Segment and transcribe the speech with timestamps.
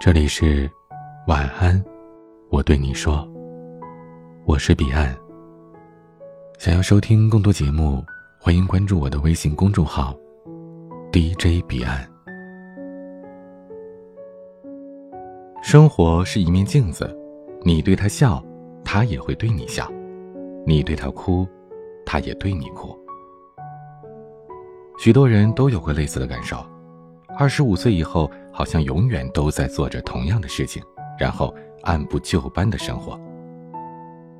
[0.00, 0.70] 这里是
[1.26, 1.84] 晚安，
[2.50, 3.28] 我对你说，
[4.44, 5.12] 我是彼岸。
[6.56, 8.04] 想要收听更多节目，
[8.38, 10.16] 欢迎关注我的微信公众号
[11.10, 12.08] DJ 彼岸。
[15.64, 17.12] 生活是一面镜子，
[17.64, 18.40] 你对他笑，
[18.84, 19.84] 他也会对你笑；
[20.64, 21.44] 你对他哭，
[22.06, 22.96] 他也对你哭。
[24.96, 26.64] 许多人都有过类似的感受。
[27.36, 30.82] 二十五岁以后，好像永远都在做着同样的事情，
[31.16, 33.16] 然后按部就班的生活。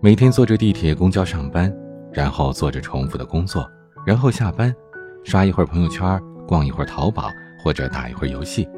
[0.00, 1.72] 每天坐着地铁、公交上班，
[2.12, 3.64] 然后做着重复的工作，
[4.04, 4.74] 然后下班，
[5.22, 7.30] 刷一会儿朋友圈，逛一会儿淘宝，
[7.62, 8.68] 或者打一会儿游戏，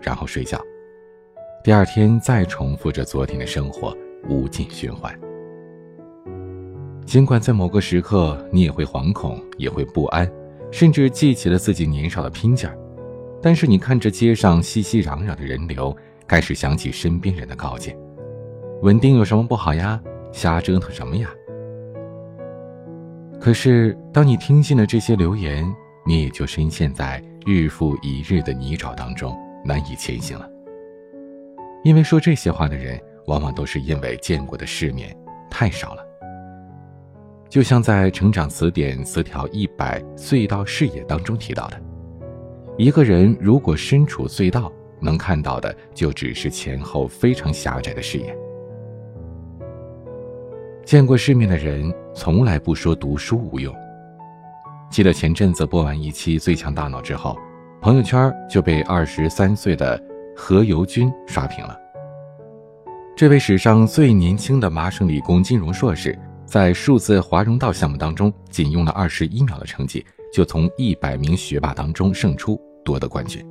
[0.00, 0.58] 然后睡觉。
[1.62, 3.94] 第二天再重复着昨天的生活，
[4.26, 5.14] 无尽循环。
[7.04, 10.26] 尽管在某个时刻，你也会惶恐，也会不安，
[10.70, 12.74] 甚至记起了自己年少的拼劲儿。
[13.40, 17.96] 但是你看着街上熙熙攘攘的人流，开始想起身边人的告诫：
[18.82, 20.00] 稳定有什么不好呀？
[20.32, 21.28] 瞎折腾什么呀？
[23.40, 25.64] 可是当你听信了这些流言，
[26.04, 30.48] 你也就深陷在日复一日的泥沼当中，难以前行了。
[31.84, 35.16] 因为说这些话的人，往往都是因为见过的世面
[35.48, 36.04] 太少了。
[37.48, 41.80] 就像在《成长词典》词条一百“隧道视野”当中提到的。
[42.78, 48.32] 一个人如果身处隧道，能看到的就只是前后非常狭窄的视野。
[50.84, 53.74] 见过世面的人从来不说读书无用。
[54.92, 57.36] 记得前阵子播完一期《最强大脑》之后，
[57.80, 60.00] 朋友圈就被二十三岁的
[60.36, 61.76] 何猷君刷屏了。
[63.16, 66.16] 这位史上最年轻的麻省理工金融硕士，
[66.46, 72.56] 在数字华容道项目当中，仅用了二十一秒的成绩，就从一百名学霸当中胜出。
[72.88, 73.44] 夺得冠军，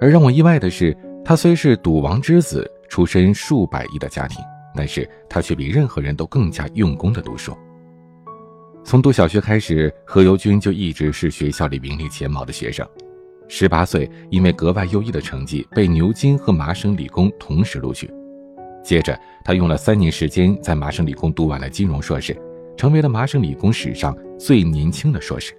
[0.00, 4.42] 而让我意外的是，他虽是赌王之子，出身数百亿的家庭，
[4.74, 7.54] 但是他却比任何人都更加用功的读书。
[8.82, 12.88] 从读小学开始，何猷君就一直是学校里名列前茅的学生。
[13.46, 18.10] 十八岁，因为格外优异的成绩，被牛津和麻省理工同时录取。
[18.82, 22.34] 接着，他用了三年时间，在麻省理工读完了金融硕士，
[22.74, 25.52] 成为了麻省理工史上最年轻的硕士。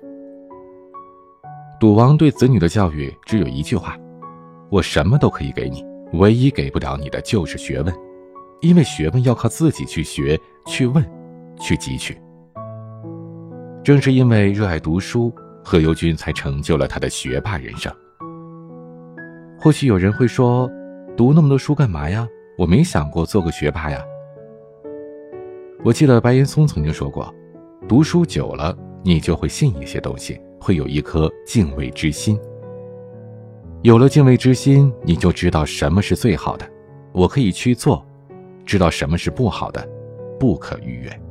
[1.82, 3.98] 赌王对子女的教育只有一句话
[4.70, 5.84] ：“我什么都可以给你，
[6.14, 7.92] 唯一给不了你的就是学问，
[8.62, 11.04] 因为学问要靠自己去学、去问、
[11.60, 12.16] 去汲取。”
[13.84, 15.34] 正是因为热爱读书，
[15.64, 17.92] 何猷君才成就了他的学霸人生。
[19.60, 20.70] 或许有人会说
[21.18, 22.28] ：“读那么多书干嘛呀？
[22.60, 24.00] 我没想过做个学霸呀。”
[25.84, 27.34] 我记得白岩松曾经说过
[27.90, 32.40] ：“读书久了，你就会信一些东西。”会有一颗敬畏之心。
[33.82, 36.70] 有了敬畏之心，你就知道什么是最好的，
[37.12, 38.06] 我可以去做；
[38.64, 39.84] 知道什么是不好的，
[40.40, 41.22] 不可逾越。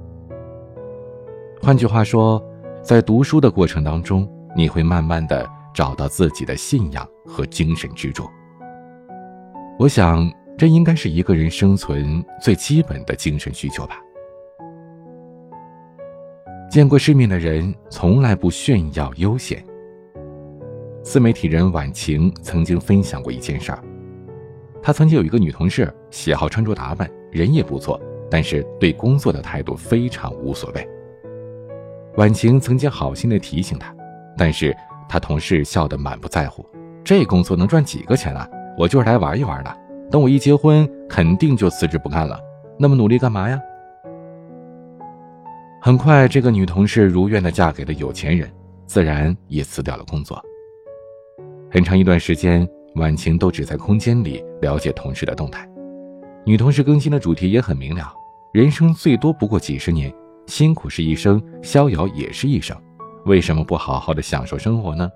[1.63, 2.45] 换句话说，
[2.83, 8.25] 在读书的过程当中，你会慢慢的找到自己的信仰和精神支柱。
[9.79, 14.01] 我想，这应该是一个人生存最基本的精神需求吧。
[16.71, 19.61] 见过世面的人从来不炫耀悠闲。
[21.03, 23.83] 自媒体人婉晴曾经分享过一件事儿，
[24.81, 28.01] 她曾经有一个女同事，喜好穿着打扮，人也不错，
[28.31, 30.89] 但是对工作的态度非常无所谓。
[32.15, 33.93] 婉晴曾经好心的提醒她，
[34.39, 34.73] 但是
[35.09, 36.65] 她同事笑得满不在乎
[37.03, 38.49] ：“这工作能赚几个钱啊？
[38.79, 39.77] 我就是来玩一玩的，
[40.09, 42.39] 等我一结婚，肯定就辞职不干了。
[42.79, 43.61] 那么努力干嘛呀？”
[45.83, 48.53] 很快，这个女同事如愿的嫁给了有钱人，
[48.85, 50.39] 自然也辞掉了工作。
[51.71, 55.67] 很长一段时间，婉晴都只在空间里了解同事的动态。
[56.45, 58.13] 女同事更新的主题也很明了：
[58.53, 60.13] 人生最多不过几十年，
[60.47, 62.77] 辛苦是一生，逍遥也是一生。
[63.25, 65.11] 为什么不好好的享受生活呢？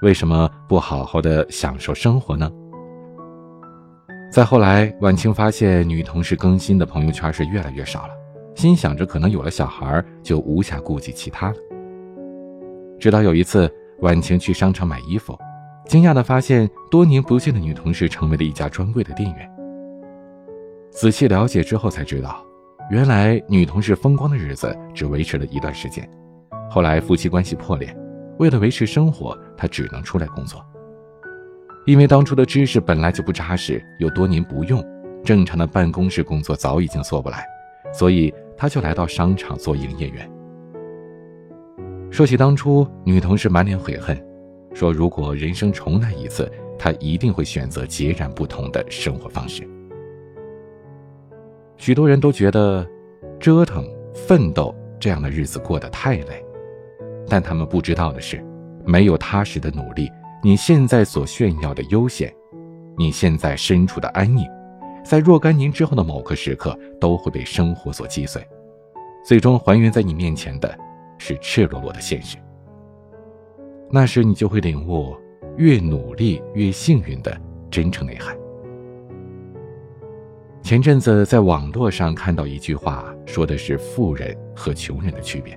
[0.00, 2.50] 为什么不好好的享受生活呢？
[4.32, 8.23] 再后来，婉晴发现女同事更新的朋友圈是越来越少了。
[8.54, 11.56] 心想着可能有了小孩就无暇顾及其他了。
[12.98, 13.70] 直到有一次，
[14.00, 15.36] 婉晴去商场买衣服，
[15.86, 19.50] 惊讶地发现多年不见的女同事成为了一家专柜的店员。
[20.90, 22.42] 仔细了解之后才知道，
[22.90, 26.08] 原来女同事风光的日子只维持了一段时间，
[26.70, 27.94] 后来夫妻关系破裂，
[28.38, 30.64] 为了维持生活，她只能出来工作。
[31.84, 34.82] 因为当初的知识本来就不扎实，又多年不用，
[35.24, 37.44] 正常的办公室工作早已经做不来，
[37.92, 38.32] 所以。
[38.56, 40.30] 他就来到商场做营业员。
[42.10, 44.16] 说起当初，女同事满脸悔恨，
[44.72, 49.68] 说如果人生重来一次，他一定会选择截然不同的生活方式。
[51.76, 52.86] 许多人都觉得
[53.40, 53.84] 折腾、
[54.14, 56.44] 奋斗这样的日子过得太累，
[57.28, 58.42] 但他们不知道的是，
[58.84, 60.08] 没有踏实的努力，
[60.42, 62.32] 你现在所炫耀的悠闲，
[62.96, 64.46] 你现在身处的安逸，
[65.04, 68.44] 在若干年之后的某个时刻，都会被生活所击碎，
[69.24, 70.76] 最终还原在你面前的
[71.18, 72.38] 是赤裸裸的现实。
[73.90, 75.14] 那时，你就会领悟，
[75.58, 77.38] 越努力越幸运的
[77.70, 78.34] 真正内涵。
[80.62, 85.56] 前阵子在网络上看到一句话，说的是富人和穷人的区别。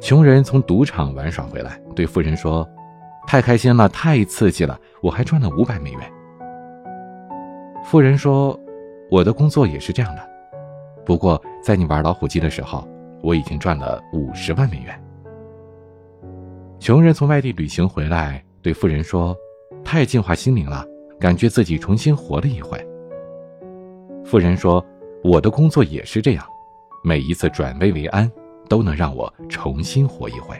[0.00, 2.68] 穷人从赌场玩耍回来，对富人说
[3.28, 6.00] ：“太开心了，太刺激了，我还赚了五百美元。”
[7.90, 8.56] 富人说
[9.10, 10.22] ：“我的工作也是这样的，
[11.04, 12.86] 不过在你玩老虎机的时候，
[13.20, 15.04] 我已经赚了五十万美元。”
[16.78, 19.36] 穷人从外地旅行回来，对富人说
[19.82, 20.86] ：“太净化心灵了，
[21.18, 22.78] 感觉自己重新活了一回。”
[24.24, 24.86] 富人说
[25.24, 26.46] ：“我的工作也是这样，
[27.02, 28.30] 每一次转危为安，
[28.68, 30.56] 都能让我重新活一回。”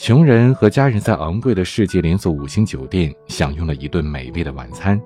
[0.00, 4.98] 穷人和家人在昂贵的世界连锁五星酒店享用了一顿美味的晚餐，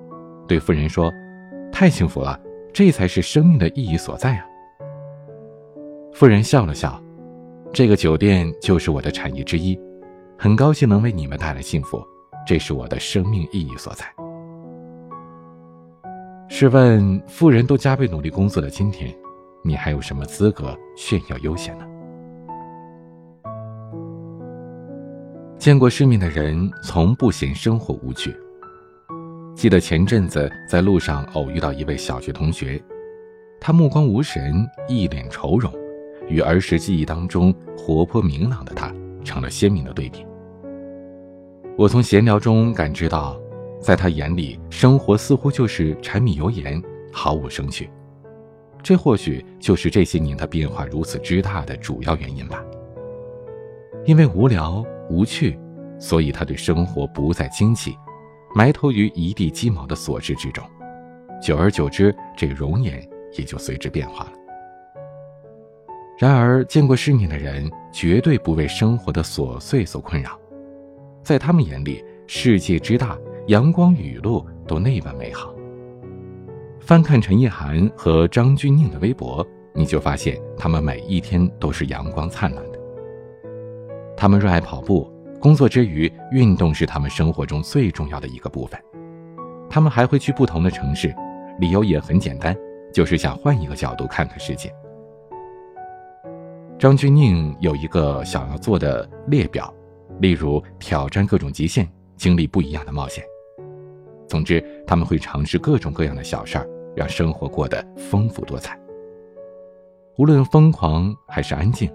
[0.46, 1.12] 对富人说
[1.72, 2.40] ：“太幸福了，
[2.72, 4.46] 这才是生命的意义所在啊！”
[6.14, 7.02] 富人笑了笑
[7.74, 9.76] ：“这个酒店就是我的产业之一，
[10.38, 12.00] 很高兴能为你们带来幸福，
[12.46, 14.06] 这是我的生命意义所在。”
[16.48, 19.12] 试问，富人都加倍努力工作的今天，
[19.64, 21.84] 你还有什么资格炫耀悠闲呢？
[25.58, 28.34] 见过世面的人从不嫌生活无趣。
[29.54, 32.82] 记得前阵子在路上偶遇到一位小学同学，
[33.60, 35.72] 他目光无神，一脸愁容，
[36.28, 38.92] 与儿时记忆当中活泼明朗的他
[39.24, 40.26] 成了鲜明的对比。
[41.78, 43.40] 我从闲聊中感知到。
[43.80, 47.90] 在他眼里，生活似乎就是柴米油盐，毫无生趣。
[48.82, 52.64] 这或许就是这些年他变化如此之大的主要原因吧。
[54.06, 55.58] 因为无聊无趣，
[55.98, 57.96] 所以他对生活不再惊奇，
[58.54, 60.62] 埋头于一地鸡毛的琐事之中。
[61.42, 63.02] 久而久之，这容颜
[63.38, 64.32] 也就随之变化了。
[66.18, 70.38] 然而，见过世面的人绝对不为生活的琐碎所困扰，
[71.22, 73.18] 在他们眼里，世界之大。
[73.48, 75.54] 阳光雨露都那般美好。
[76.80, 82.73] 翻看陈意涵和张钧甯的微博，你就发现他们每一天都是阳光灿烂的。
[84.16, 88.80] 他们热爱跑步，工作之余，运动是他们生活中最重要的一个部分。
[89.68, 91.14] 他们还会去不同的城市，
[91.58, 92.56] 理由也很简单，
[92.92, 94.72] 就是想换一个角度看看世界。
[96.78, 99.72] 张钧甯有一个想要做的列表，
[100.20, 103.24] 例如挑战各种极限，经历不一样的冒险。
[104.28, 108.78] 总之，他们会尝试各种各样的小事儿，让生活过得丰富多彩。
[110.18, 111.90] 无论疯狂还是安静，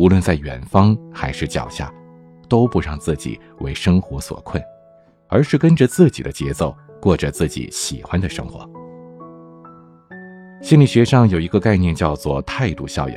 [0.00, 1.92] 无论在远方还是脚下，
[2.48, 4.58] 都不让自己为生活所困，
[5.28, 8.66] 而是跟着自己的节奏，过着自己喜欢的生活。
[10.62, 13.16] 心理学上有一个概念叫做态度效应，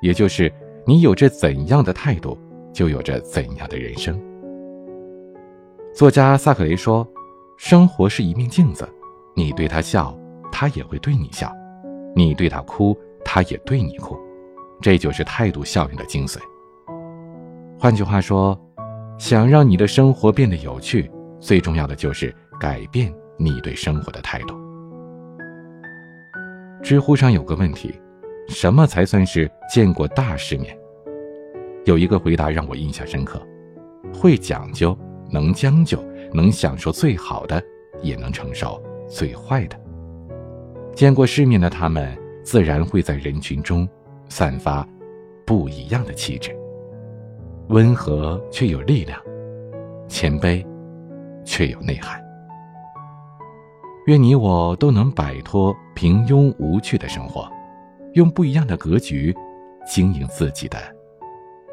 [0.00, 0.50] 也就是
[0.86, 2.38] 你有着怎样的态度，
[2.72, 4.18] 就有着怎样的人生。
[5.94, 7.06] 作家萨克雷说。
[7.56, 8.86] 生活是一面镜子，
[9.36, 10.18] 你对他笑，
[10.50, 11.48] 他也会对你笑；
[12.16, 14.18] 你对他哭，他也对你哭。
[14.84, 16.36] 这就是态度效应的精髓。
[17.78, 18.54] 换句话说，
[19.16, 21.10] 想让你的生活变得有趣，
[21.40, 24.54] 最重要的就是改变你对生活的态度。
[26.82, 27.98] 知乎上有个问题：
[28.46, 30.76] 什么才算是见过大世面？
[31.86, 33.40] 有一个回答让我印象深刻：
[34.12, 34.94] 会讲究，
[35.30, 35.98] 能将就。
[36.30, 37.62] 能享受最好的，
[38.02, 39.80] 也能承受最坏的。
[40.92, 43.88] 见过世面的他们，自然会在人群中
[44.36, 44.84] 散发
[45.46, 46.50] 不一样的气质，
[47.68, 49.16] 温和却有力量，
[50.08, 50.66] 谦卑
[51.44, 52.20] 却有内涵。
[54.06, 57.48] 愿你我都能摆脱平庸无趣的生活，
[58.14, 59.32] 用不一样的格局
[59.86, 60.78] 经营自己的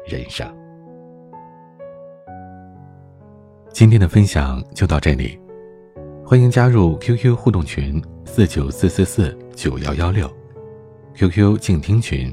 [0.06, 0.46] 人生。
[3.72, 5.36] 今天的分享就到这里，
[6.24, 10.30] 欢迎加入 QQ 互动群四九四四四九幺幺六
[11.16, 12.32] ，QQ 静听群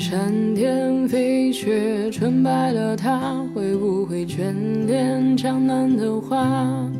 [0.00, 4.54] 山巅飞雪纯白了，他会不会眷
[4.86, 6.90] 恋江南的花？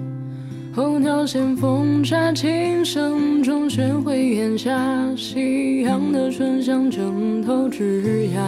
[0.74, 4.78] 候鸟衔风沙，琴声中学会檐下
[5.16, 8.38] 夕阳的醇香枕头枝桠。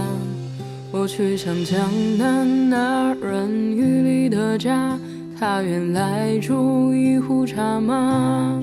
[0.92, 4.99] 我去向江南那软雨里的家，
[5.40, 8.62] 他愿来煮一壶茶吗？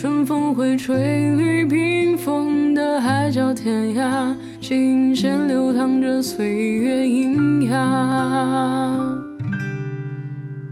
[0.00, 9.18] 春风会吹绿冰封的海角天涯，琴弦流淌着岁月喑哑。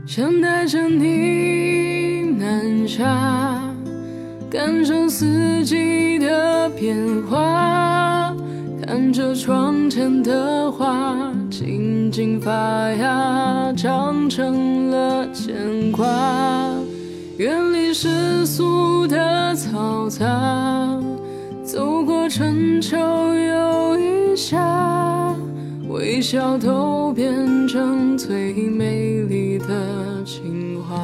[0.07, 3.61] 想带着你南下，
[4.49, 6.97] 感受四季的变
[7.29, 8.33] 化，
[8.87, 12.53] 看着窗前的花静静发
[12.93, 16.76] 芽，长成了牵挂。
[17.39, 20.99] 远离世俗的嘈杂，
[21.63, 25.37] 走过春秋又一夏，
[25.87, 29.67] 微笑都变成最美丽的
[30.25, 30.97] 情话。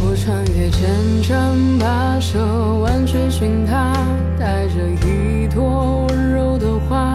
[0.00, 0.88] 我穿越千
[1.24, 2.38] 山跋涉，
[2.78, 3.92] 万水寻他，
[4.38, 4.74] 带着
[5.04, 7.12] 一朵温柔的花。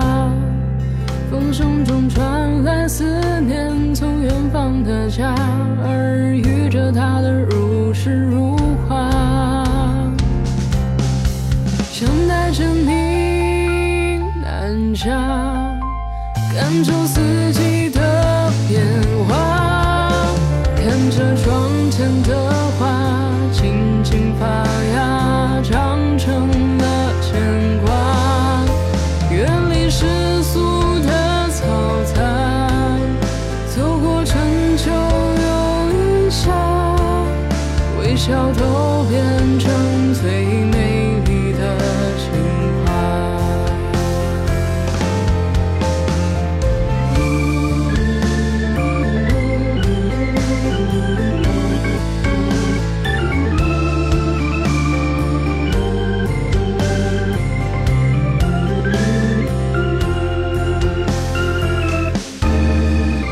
[1.30, 3.06] 风声中传来思
[3.40, 3.72] 念，
[4.22, 5.34] 远方的家，
[5.84, 8.56] 耳语着他的如诗如
[8.88, 9.10] 画。
[11.92, 15.10] 想带着你南下，
[16.54, 16.94] 感受
[38.24, 39.20] 笑都变
[39.58, 40.30] 成最
[40.66, 41.60] 美丽的
[42.20, 42.30] 情
[42.86, 42.88] 话。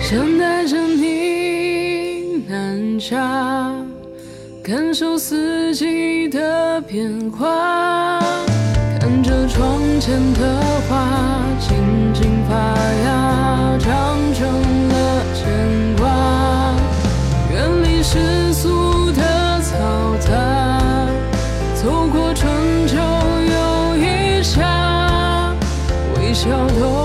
[0.01, 3.58] 想带着你南下，
[4.69, 8.19] 感受四季的变化，
[8.99, 12.53] 看着窗前的花静静发
[13.03, 14.47] 芽，长成
[14.89, 16.75] 了牵挂，
[17.51, 21.07] 远离世俗的嘈杂，
[21.73, 25.51] 走过春秋又一夏，
[26.15, 26.47] 微笑
[26.79, 26.98] 都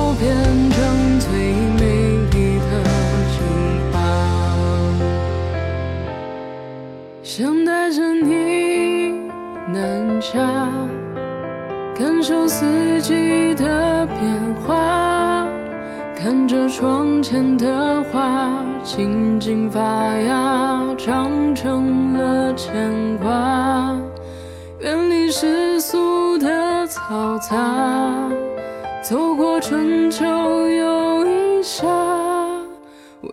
[16.25, 18.51] 看着窗前的花
[18.83, 19.79] 静静发
[20.21, 22.73] 芽，长成了牵
[23.19, 23.95] 挂，
[24.81, 28.27] 远离世俗的嘈杂，
[29.03, 31.87] 走过春秋又一夏。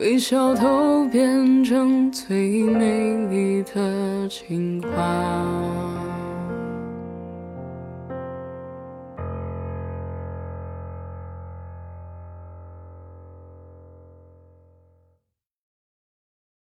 [0.02, 5.91] 微笑都变成最美丽的情话。